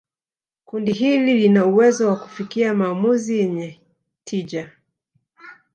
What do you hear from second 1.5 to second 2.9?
uwezo wa kufikia